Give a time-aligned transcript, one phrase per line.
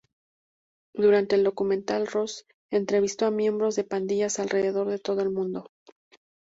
[0.95, 5.67] Durante el documental Ross entrevistó a miembros de pandillas alrededor de todo el mundo.